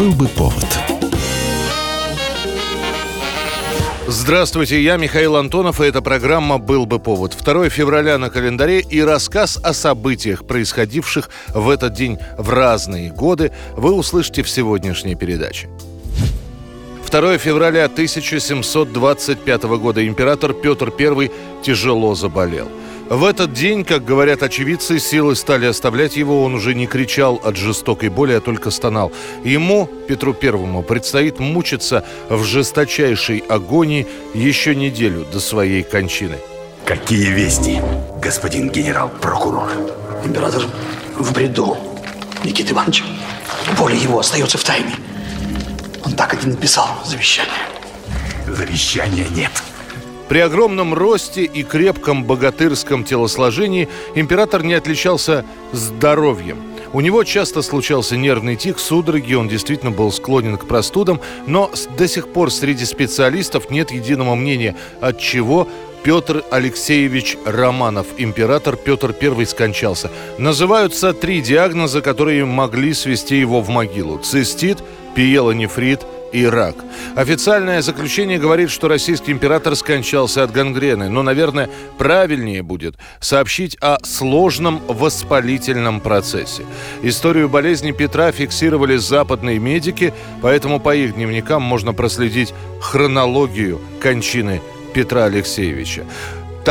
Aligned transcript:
Был 0.00 0.12
бы 0.12 0.28
повод. 0.28 0.64
Здравствуйте, 4.06 4.82
я 4.82 4.96
Михаил 4.96 5.36
Антонов, 5.36 5.78
и 5.82 5.84
эта 5.84 6.00
программа 6.00 6.56
«Был 6.56 6.86
бы 6.86 6.98
повод». 6.98 7.36
2 7.38 7.68
февраля 7.68 8.16
на 8.16 8.30
календаре 8.30 8.80
и 8.80 9.02
рассказ 9.02 9.58
о 9.62 9.74
событиях, 9.74 10.46
происходивших 10.46 11.28
в 11.48 11.68
этот 11.68 11.92
день 11.92 12.16
в 12.38 12.48
разные 12.48 13.10
годы, 13.10 13.52
вы 13.76 13.92
услышите 13.92 14.42
в 14.42 14.48
сегодняшней 14.48 15.16
передаче. 15.16 15.68
2 17.10 17.36
февраля 17.36 17.84
1725 17.84 19.62
года 19.64 20.06
император 20.06 20.54
Петр 20.54 20.90
I 20.98 21.30
тяжело 21.62 22.14
заболел. 22.14 22.68
В 23.10 23.24
этот 23.24 23.52
день, 23.52 23.84
как 23.84 24.04
говорят 24.04 24.44
очевидцы, 24.44 25.00
силы 25.00 25.34
стали 25.34 25.66
оставлять 25.66 26.16
его. 26.16 26.44
Он 26.44 26.54
уже 26.54 26.76
не 26.76 26.86
кричал 26.86 27.40
от 27.42 27.56
жестокой 27.56 28.08
боли, 28.08 28.34
а 28.34 28.40
только 28.40 28.70
стонал. 28.70 29.10
Ему, 29.42 29.86
Петру 30.06 30.32
Первому, 30.32 30.84
предстоит 30.84 31.40
мучиться 31.40 32.04
в 32.28 32.44
жесточайшей 32.44 33.38
агонии 33.38 34.06
еще 34.32 34.76
неделю 34.76 35.26
до 35.32 35.40
своей 35.40 35.82
кончины. 35.82 36.38
Какие 36.84 37.32
вести, 37.32 37.82
господин 38.22 38.70
генерал-прокурор? 38.70 39.72
Император 40.24 40.62
в 41.16 41.32
бреду, 41.32 41.76
Никита 42.44 42.72
Иванович. 42.74 43.02
Воля 43.72 43.96
его 43.96 44.20
остается 44.20 44.56
в 44.56 44.62
тайне. 44.62 44.94
Он 46.04 46.12
так 46.12 46.34
и 46.34 46.46
не 46.46 46.52
написал 46.52 46.86
завещание. 47.04 47.50
Завещания 48.46 49.26
нет. 49.34 49.50
При 50.30 50.38
огромном 50.38 50.94
росте 50.94 51.42
и 51.42 51.64
крепком 51.64 52.22
богатырском 52.22 53.02
телосложении 53.02 53.88
император 54.14 54.62
не 54.62 54.74
отличался 54.74 55.44
здоровьем. 55.72 56.62
У 56.92 57.00
него 57.00 57.24
часто 57.24 57.62
случался 57.62 58.16
нервный 58.16 58.54
тик, 58.54 58.78
судороги, 58.78 59.34
он 59.34 59.48
действительно 59.48 59.90
был 59.90 60.12
склонен 60.12 60.56
к 60.56 60.68
простудам, 60.68 61.20
но 61.48 61.68
до 61.98 62.06
сих 62.06 62.28
пор 62.28 62.52
среди 62.52 62.84
специалистов 62.84 63.70
нет 63.70 63.90
единого 63.90 64.36
мнения, 64.36 64.76
от 65.00 65.18
чего 65.18 65.66
Петр 66.04 66.44
Алексеевич 66.52 67.36
Романов, 67.44 68.06
император 68.16 68.76
Петр 68.76 69.12
I 69.20 69.46
скончался. 69.46 70.12
Называются 70.38 71.12
три 71.12 71.40
диагноза, 71.40 72.02
которые 72.02 72.44
могли 72.44 72.94
свести 72.94 73.36
его 73.36 73.62
в 73.62 73.68
могилу. 73.68 74.18
Цистит, 74.18 74.78
пиелонефрит– 75.16 76.02
и 76.32 76.44
рак. 76.44 76.76
Официальное 77.16 77.82
заключение 77.82 78.38
говорит, 78.38 78.70
что 78.70 78.88
российский 78.88 79.32
император 79.32 79.76
скончался 79.76 80.42
от 80.42 80.52
гангрены, 80.52 81.08
но, 81.08 81.22
наверное, 81.22 81.68
правильнее 81.98 82.62
будет 82.62 82.96
сообщить 83.20 83.76
о 83.80 83.98
сложном 84.04 84.80
воспалительном 84.86 86.00
процессе. 86.00 86.64
Историю 87.02 87.48
болезни 87.48 87.92
Петра 87.92 88.32
фиксировали 88.32 88.96
западные 88.96 89.58
медики, 89.58 90.14
поэтому 90.42 90.80
по 90.80 90.94
их 90.94 91.14
дневникам 91.14 91.62
можно 91.62 91.92
проследить 91.92 92.54
хронологию 92.80 93.80
кончины 94.00 94.60
Петра 94.94 95.24
Алексеевича. 95.24 96.04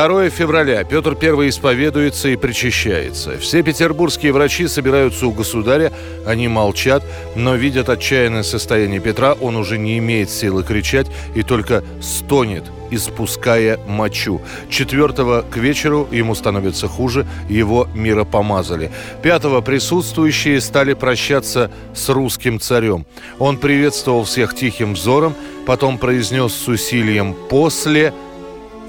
2 0.08 0.30
февраля. 0.30 0.86
Петр 0.86 1.18
I 1.22 1.50
исповедуется 1.50 2.30
и 2.30 2.38
причащается. 2.38 3.38
Все 3.38 3.62
петербургские 3.62 4.32
врачи 4.32 4.66
собираются 4.70 5.28
у 5.28 5.32
государя, 5.32 5.92
они 6.26 6.48
молчат, 6.48 7.04
но 7.36 7.56
видят 7.56 7.90
отчаянное 7.90 8.44
состояние 8.44 9.02
Петра, 9.02 9.34
он 9.34 9.58
уже 9.58 9.78
не 9.78 9.98
имеет 9.98 10.30
силы 10.30 10.64
кричать 10.64 11.08
и 11.36 11.44
только 11.44 11.84
стонет, 12.02 12.64
испуская 12.92 13.78
мочу. 13.88 14.42
Четвертого 14.70 15.42
к 15.42 15.58
вечеру 15.58 16.08
ему 16.12 16.34
становится 16.34 16.88
хуже, 16.88 17.28
его 17.50 17.86
миропомазали. 17.94 18.92
Пятого 19.22 19.60
присутствующие 19.60 20.62
стали 20.62 20.94
прощаться 20.94 21.72
с 21.94 22.08
русским 22.08 22.62
царем. 22.62 23.06
Он 23.38 23.58
приветствовал 23.58 24.24
всех 24.24 24.56
тихим 24.56 24.94
взором, 24.94 25.36
потом 25.66 25.98
произнес 25.98 26.54
с 26.54 26.70
усилием 26.70 27.36
«после», 27.50 28.14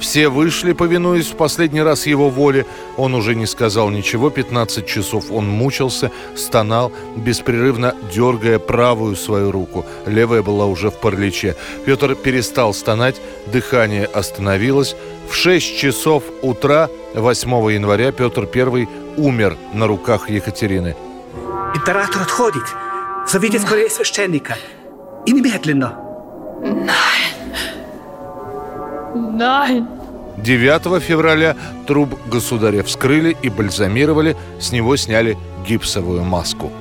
все 0.01 0.29
вышли, 0.29 0.73
повинуясь 0.73 1.29
в 1.29 1.37
последний 1.37 1.83
раз 1.83 2.07
его 2.07 2.31
воле. 2.31 2.67
Он 2.97 3.15
уже 3.15 3.35
не 3.35 3.47
сказал 3.47 3.91
ничего. 3.91 4.31
15 4.31 4.87
часов 4.87 5.31
он 5.31 5.49
мучился, 5.49 6.11
стонал, 6.35 6.93
беспрерывно 7.17 7.95
дергая 8.13 8.59
правую 8.59 9.15
свою 9.17 9.51
руку. 9.53 9.85
Левая 10.07 10.43
была 10.43 10.67
уже 10.67 10.91
в 10.91 10.95
параличе. 10.95 11.57
Петр 11.85 12.15
перестал 12.15 12.75
стонать, 12.75 13.21
дыхание 13.47 14.07
остановилось. 14.07 14.97
В 15.29 15.35
6 15.35 15.77
часов 15.77 16.25
утра 16.43 16.89
8 17.15 17.51
января 17.73 18.11
Петр 18.13 18.49
I 18.55 18.89
умер 19.17 19.57
на 19.75 19.87
руках 19.87 20.31
Екатерины. 20.31 20.97
Император 21.75 22.23
отходит. 22.23 22.65
Зовите 23.29 23.59
скорее 23.59 23.89
священника. 23.91 24.57
И 25.27 25.33
немедленно. 25.33 25.99
Nein. 29.15 29.87
9 30.37 31.03
февраля 31.03 31.57
труп 31.87 32.19
государя 32.27 32.83
вскрыли 32.83 33.37
и 33.43 33.51
бальзамировали, 33.51 34.37
с 34.59 34.73
него 34.73 34.97
сняли 34.97 35.37
гипсовую 35.67 36.25
маску. 36.25 36.73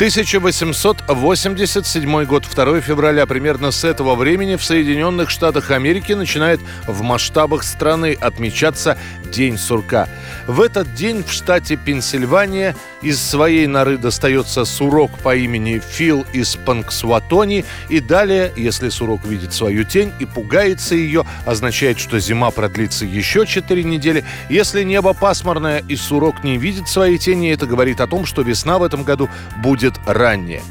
1887 0.00 2.24
год, 2.24 2.44
2 2.50 2.80
февраля. 2.80 3.26
Примерно 3.26 3.70
с 3.70 3.84
этого 3.84 4.14
времени 4.14 4.56
в 4.56 4.64
Соединенных 4.64 5.28
Штатах 5.28 5.70
Америки 5.70 6.14
начинает 6.14 6.58
в 6.86 7.02
масштабах 7.02 7.62
страны 7.62 8.16
отмечаться 8.18 8.96
День 9.30 9.58
сурка. 9.58 10.08
В 10.46 10.62
этот 10.62 10.94
день 10.94 11.22
в 11.22 11.30
штате 11.30 11.76
Пенсильвания 11.76 12.74
из 13.02 13.20
своей 13.20 13.66
норы 13.66 13.96
достается 13.96 14.64
сурок 14.64 15.10
по 15.22 15.34
имени 15.34 15.78
Фил 15.78 16.26
из 16.32 16.56
Панксватони. 16.56 17.64
И 17.88 18.00
далее, 18.00 18.52
если 18.56 18.88
сурок 18.88 19.24
видит 19.24 19.54
свою 19.54 19.84
тень 19.84 20.12
и 20.18 20.26
пугается 20.26 20.94
ее, 20.94 21.24
означает, 21.46 21.98
что 21.98 22.18
зима 22.18 22.50
продлится 22.50 23.04
еще 23.04 23.46
4 23.46 23.82
недели. 23.84 24.24
Если 24.48 24.82
небо 24.82 25.14
пасмурное 25.14 25.82
и 25.88 25.96
сурок 25.96 26.44
не 26.44 26.58
видит 26.58 26.88
своей 26.88 27.18
тени, 27.18 27.52
это 27.52 27.66
говорит 27.66 28.00
о 28.00 28.06
том, 28.06 28.26
что 28.26 28.42
весна 28.42 28.78
в 28.78 28.82
этом 28.82 29.04
году 29.04 29.28
будет 29.62 29.94
раннее. 30.06 30.62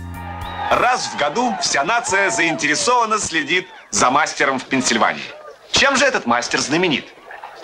Раз 0.71 1.07
в 1.07 1.17
году 1.17 1.55
вся 1.61 1.83
нация 1.83 2.29
заинтересованно 2.29 3.17
следит 3.17 3.67
за 3.89 4.11
мастером 4.11 4.59
в 4.59 4.65
Пенсильвании. 4.65 5.23
Чем 5.71 5.97
же 5.97 6.05
этот 6.05 6.27
мастер 6.27 6.59
знаменит? 6.59 7.05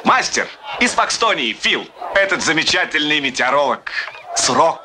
Мастер 0.03 0.47
из 0.79 0.91
Фокстонии, 0.91 1.55
Фил. 1.59 1.87
Этот 2.15 2.43
замечательный 2.43 3.19
метеоролог 3.19 3.91
Срок, 4.35 4.83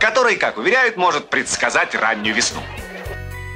который, 0.00 0.36
как 0.36 0.58
уверяют, 0.58 0.96
может 0.96 1.28
предсказать 1.28 1.94
раннюю 1.94 2.34
весну. 2.34 2.60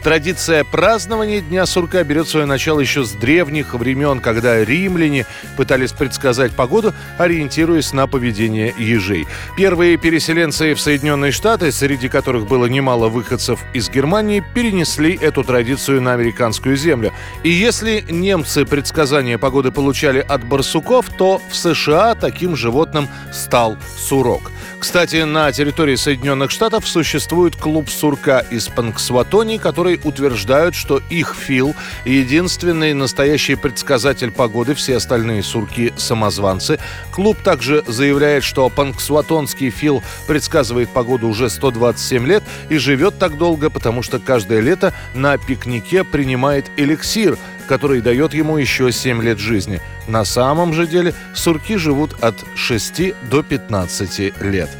Традиция 0.04 0.62
празднования 0.62 1.40
Дня 1.40 1.66
сурка 1.66 2.04
берет 2.04 2.28
свое 2.28 2.46
начало 2.46 2.80
еще 2.80 3.04
с 3.04 3.10
древних 3.10 3.74
времен, 3.74 4.20
когда 4.20 4.64
римляне 4.64 5.26
пытались 5.56 5.92
предсказать 5.92 6.54
погоду, 6.54 6.94
ориентируясь 7.18 7.92
на 7.92 8.06
поведение 8.06 8.72
ежей. 8.78 9.26
Первые 9.56 9.96
переселенцы 9.96 10.74
в 10.74 10.80
Соединенные 10.80 11.32
Штаты, 11.32 11.72
среди 11.72 12.08
которых 12.08 12.46
было 12.46 12.66
немало 12.66 13.08
выходцев 13.08 13.60
из 13.74 13.90
Германии, 13.90 14.44
перенесли 14.54 15.18
эту 15.20 15.42
традицию 15.42 16.00
на 16.00 16.12
американскую 16.12 16.76
землю. 16.76 17.12
И 17.42 17.50
если 17.50 18.04
немцы 18.08 18.64
предсказания 18.64 19.36
погоды 19.36 19.72
получали 19.72 20.20
от 20.20 20.44
барсуков, 20.44 21.10
то 21.18 21.42
в 21.50 21.56
США 21.56 22.14
таким 22.14 22.54
животным 22.54 23.08
стал 23.32 23.76
сурок. 23.98 24.52
Кстати, 24.78 25.24
на 25.24 25.50
территории 25.52 25.96
Соединенных 25.96 26.50
Штатов 26.50 26.86
существует 26.86 27.56
клуб 27.56 27.90
сурка 27.90 28.40
из 28.40 28.68
Панксватони, 28.68 29.58
который 29.58 30.00
утверждают, 30.02 30.74
что 30.74 31.00
их 31.10 31.34
Фил– 31.34 31.74
единственный 32.04 32.94
настоящий 32.94 33.56
предсказатель 33.56 34.30
погоды, 34.30 34.74
все 34.74 34.96
остальные 34.96 35.42
сурки– 35.42 35.92
самозванцы. 35.96 36.78
Клуб 37.12 37.38
также 37.42 37.82
заявляет, 37.86 38.44
что 38.44 38.68
панксватонский 38.68 39.70
Фил 39.70 40.02
предсказывает 40.26 40.88
погоду 40.90 41.28
уже 41.28 41.50
127 41.50 42.26
лет 42.26 42.44
и 42.68 42.78
живет 42.78 43.18
так 43.18 43.36
долго, 43.36 43.70
потому 43.70 44.02
что 44.02 44.18
каждое 44.18 44.60
лето 44.60 44.94
на 45.14 45.36
пикнике 45.38 46.04
принимает 46.04 46.66
эликсир, 46.76 47.36
который 47.68 48.00
дает 48.00 48.34
ему 48.34 48.56
еще 48.56 48.90
7 48.90 49.22
лет 49.22 49.38
жизни. 49.38 49.80
На 50.08 50.24
самом 50.24 50.72
же 50.72 50.86
деле 50.86 51.12
сурки 51.34 51.76
живут 51.76 52.14
от 52.20 52.34
6 52.56 53.12
до 53.30 53.42
15 53.42 54.42
лет. 54.42 54.70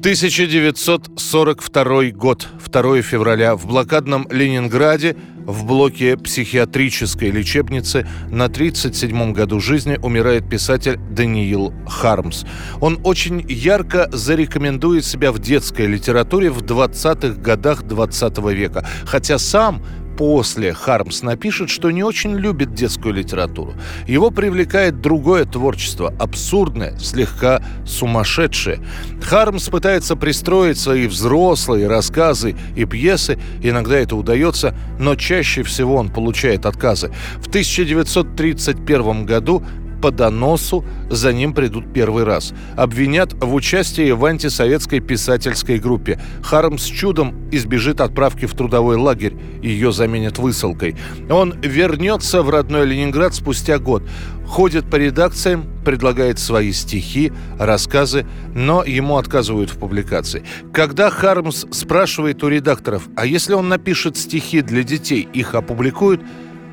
1942 0.00 2.04
год, 2.12 2.48
2 2.72 3.02
февраля, 3.02 3.54
в 3.54 3.66
блокадном 3.66 4.26
Ленинграде 4.30 5.14
в 5.50 5.64
блоке 5.64 6.16
психиатрической 6.16 7.30
лечебницы 7.30 8.06
на 8.30 8.46
37-м 8.46 9.32
году 9.32 9.60
жизни 9.60 9.98
умирает 10.02 10.48
писатель 10.48 10.98
Даниил 11.10 11.74
Хармс. 11.86 12.44
Он 12.80 12.98
очень 13.04 13.44
ярко 13.48 14.08
зарекомендует 14.12 15.04
себя 15.04 15.32
в 15.32 15.38
детской 15.38 15.86
литературе 15.86 16.50
в 16.50 16.62
20-х 16.62 17.40
годах 17.40 17.82
20 17.82 18.38
-го 18.38 18.54
века, 18.54 18.86
хотя 19.04 19.38
сам 19.38 19.82
после 20.20 20.74
Хармс 20.74 21.22
напишет, 21.22 21.70
что 21.70 21.90
не 21.90 22.02
очень 22.02 22.36
любит 22.36 22.74
детскую 22.74 23.14
литературу. 23.14 23.72
Его 24.06 24.30
привлекает 24.30 25.00
другое 25.00 25.46
творчество, 25.46 26.12
абсурдное, 26.18 26.94
слегка 26.98 27.62
сумасшедшее. 27.86 28.80
Хармс 29.22 29.70
пытается 29.70 30.16
пристроить 30.16 30.78
свои 30.78 31.06
взрослые 31.06 31.88
рассказы 31.88 32.54
и 32.76 32.84
пьесы, 32.84 33.38
иногда 33.62 33.96
это 33.96 34.14
удается, 34.14 34.74
но 34.98 35.14
чаще 35.14 35.62
всего 35.62 35.94
он 35.94 36.10
получает 36.10 36.66
отказы. 36.66 37.10
В 37.38 37.48
1931 37.48 39.24
году 39.24 39.64
по 40.00 40.10
доносу 40.10 40.84
за 41.08 41.32
ним 41.32 41.52
придут 41.52 41.92
первый 41.92 42.24
раз. 42.24 42.52
Обвинят 42.76 43.34
в 43.34 43.54
участии 43.54 44.10
в 44.10 44.24
антисоветской 44.24 45.00
писательской 45.00 45.78
группе. 45.78 46.20
Хармс 46.42 46.84
чудом 46.84 47.48
избежит 47.50 48.00
отправки 48.00 48.46
в 48.46 48.54
трудовой 48.54 48.96
лагерь. 48.96 49.36
Ее 49.62 49.92
заменят 49.92 50.38
высылкой. 50.38 50.96
Он 51.28 51.54
вернется 51.60 52.42
в 52.42 52.50
родной 52.50 52.86
Ленинград 52.86 53.34
спустя 53.34 53.78
год. 53.78 54.02
Ходит 54.46 54.90
по 54.90 54.96
редакциям, 54.96 55.64
предлагает 55.84 56.40
свои 56.40 56.72
стихи, 56.72 57.32
рассказы, 57.58 58.26
но 58.52 58.82
ему 58.84 59.16
отказывают 59.16 59.70
в 59.70 59.78
публикации. 59.78 60.42
Когда 60.72 61.08
Хармс 61.08 61.66
спрашивает 61.70 62.42
у 62.42 62.48
редакторов, 62.48 63.08
а 63.16 63.26
если 63.26 63.54
он 63.54 63.68
напишет 63.68 64.16
стихи 64.16 64.60
для 64.60 64.82
детей, 64.82 65.28
их 65.32 65.54
опубликуют, 65.54 66.20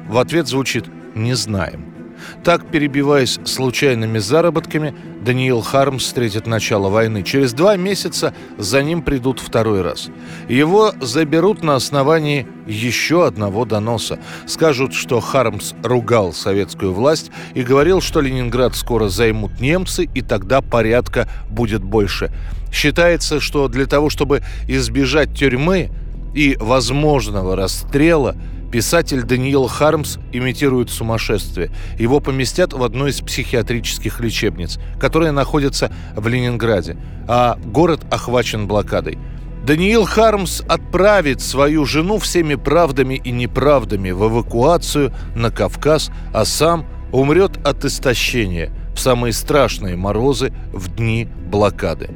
в 0.10 0.18
ответ 0.18 0.48
звучит 0.48 0.86
«не 1.14 1.36
знаем». 1.36 1.97
Так, 2.44 2.68
перебиваясь 2.68 3.40
случайными 3.46 4.20
заработками, 4.20 4.96
Даниил 5.24 5.62
Хармс 5.62 6.04
встретит 6.04 6.48
начало 6.48 6.90
войны. 6.90 7.24
Через 7.24 7.54
два 7.54 7.76
месяца 7.76 8.34
за 8.58 8.82
ним 8.84 9.02
придут 9.02 9.40
второй 9.40 9.82
раз. 9.82 10.10
Его 10.48 10.94
заберут 11.02 11.64
на 11.64 11.76
основании 11.76 12.48
еще 12.66 13.26
одного 13.26 13.66
доноса. 13.66 14.20
Скажут, 14.46 14.94
что 14.94 15.20
Хармс 15.20 15.74
ругал 15.84 16.34
советскую 16.34 16.94
власть 16.94 17.32
и 17.54 17.64
говорил, 17.64 18.02
что 18.02 18.22
Ленинград 18.22 18.76
скоро 18.76 19.10
займут 19.10 19.60
немцы, 19.60 20.06
и 20.14 20.22
тогда 20.22 20.62
порядка 20.62 21.28
будет 21.50 21.84
больше. 21.84 22.32
Считается, 22.72 23.40
что 23.40 23.68
для 23.68 23.86
того, 23.86 24.10
чтобы 24.10 24.44
избежать 24.68 25.34
тюрьмы 25.34 25.90
и 26.34 26.56
возможного 26.60 27.56
расстрела– 27.56 28.36
Писатель 28.72 29.24
Даниил 29.24 29.68
Хармс 29.68 30.18
имитирует 30.34 30.90
сумасшествие. 30.90 31.72
Его 31.98 32.20
поместят 32.20 32.74
в 32.74 32.84
одну 32.84 33.08
из 33.08 33.22
психиатрических 33.22 34.20
лечебниц, 34.20 34.78
которая 35.00 35.32
находится 35.32 35.92
в 36.16 36.28
Ленинграде, 36.28 36.98
а 37.28 37.58
город 37.64 38.02
охвачен 38.12 38.68
блокадой. 38.68 39.18
Даниил 39.64 40.06
Хармс 40.06 40.62
отправит 40.62 41.42
свою 41.42 41.86
жену 41.86 42.20
всеми 42.20 42.56
правдами 42.56 43.16
и 43.16 43.32
неправдами 43.32 44.12
в 44.12 44.28
эвакуацию 44.28 45.14
на 45.36 45.50
Кавказ, 45.50 46.12
а 46.34 46.46
сам 46.46 46.86
умрет 47.12 47.66
от 47.66 47.84
истощения 47.86 48.72
в 48.94 49.00
самые 49.00 49.34
страшные 49.34 49.96
морозы 49.96 50.54
в 50.74 50.94
дни 50.96 51.26
блокады. 51.26 52.10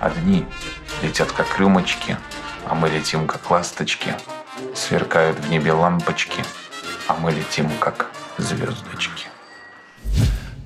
Одни 0.00 0.44
летят 1.02 1.30
как 1.32 1.58
рюмочки, 1.58 2.16
а 2.66 2.74
мы 2.74 2.88
летим 2.88 3.26
как 3.26 3.50
ласточки– 3.50 4.14
Сверкают 4.74 5.38
в 5.38 5.50
небе 5.50 5.72
лампочки, 5.72 6.42
а 7.06 7.14
мы 7.14 7.32
летим 7.32 7.68
как 7.78 8.10
звездочки. 8.38 9.26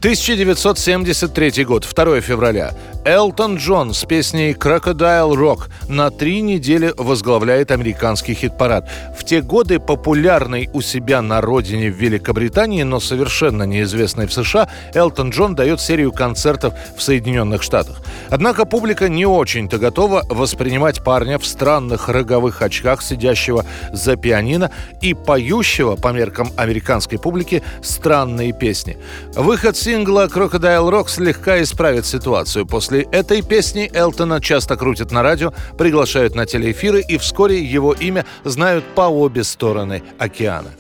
1973 0.00 1.64
год, 1.64 1.86
2 1.94 2.20
февраля. 2.20 2.74
Элтон 3.06 3.54
Джон 3.54 3.94
с 3.94 4.04
песней 4.04 4.50
«Crocodile 4.50 5.32
Rock» 5.34 5.68
на 5.88 6.10
три 6.10 6.40
недели 6.40 6.92
возглавляет 6.96 7.70
американский 7.70 8.34
хит-парад. 8.34 8.90
В 9.16 9.22
те 9.22 9.42
годы 9.42 9.78
популярный 9.78 10.68
у 10.72 10.80
себя 10.80 11.22
на 11.22 11.40
родине 11.40 11.88
в 11.88 11.94
Великобритании, 11.94 12.82
но 12.82 12.98
совершенно 12.98 13.62
неизвестный 13.62 14.26
в 14.26 14.32
США, 14.32 14.68
Элтон 14.92 15.30
Джон 15.30 15.54
дает 15.54 15.80
серию 15.80 16.10
концертов 16.10 16.74
в 16.96 17.00
Соединенных 17.00 17.62
Штатах. 17.62 18.02
Однако 18.28 18.64
публика 18.64 19.08
не 19.08 19.24
очень-то 19.24 19.78
готова 19.78 20.24
воспринимать 20.28 21.04
парня 21.04 21.38
в 21.38 21.46
странных 21.46 22.08
роговых 22.08 22.60
очках, 22.60 23.02
сидящего 23.02 23.64
за 23.92 24.16
пианино 24.16 24.72
и 25.00 25.14
поющего, 25.14 25.94
по 25.94 26.08
меркам 26.08 26.50
американской 26.56 27.20
публики, 27.20 27.62
странные 27.82 28.52
песни. 28.52 28.98
Выход 29.36 29.76
сингла 29.76 30.26
«Crocodile 30.26 30.90
Rock» 30.90 31.08
слегка 31.08 31.62
исправит 31.62 32.04
ситуацию. 32.04 32.66
После 32.66 32.95
После 32.96 33.10
этой 33.12 33.42
песни 33.42 33.90
Элтона 33.92 34.40
часто 34.40 34.74
крутят 34.74 35.12
на 35.12 35.22
радио, 35.22 35.52
приглашают 35.76 36.34
на 36.34 36.46
телеэфиры, 36.46 37.02
и 37.02 37.18
вскоре 37.18 37.62
его 37.62 37.92
имя 37.92 38.24
знают 38.42 38.86
по 38.94 39.02
обе 39.02 39.44
стороны 39.44 40.02
океана. 40.16 40.70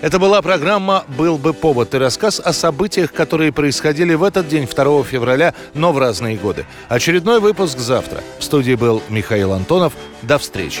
Это 0.00 0.18
была 0.18 0.40
программа 0.40 1.04
«Был 1.18 1.36
бы 1.36 1.52
повод» 1.52 1.94
и 1.94 1.98
рассказ 1.98 2.40
о 2.42 2.54
событиях, 2.54 3.12
которые 3.12 3.52
происходили 3.52 4.14
в 4.14 4.22
этот 4.22 4.48
день, 4.48 4.66
2 4.66 5.04
февраля, 5.04 5.52
но 5.74 5.92
в 5.92 5.98
разные 5.98 6.36
годы. 6.36 6.64
Очередной 6.88 7.40
выпуск 7.40 7.78
завтра. 7.78 8.22
В 8.38 8.44
студии 8.44 8.74
был 8.74 9.02
Михаил 9.10 9.52
Антонов. 9.52 9.92
До 10.22 10.38
встречи. 10.38 10.80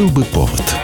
Был 0.00 0.08
бы 0.08 0.24
повод. 0.24 0.79